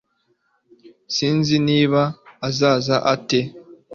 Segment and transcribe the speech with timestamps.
[1.15, 2.01] sinzi niba
[2.47, 3.39] azaza ate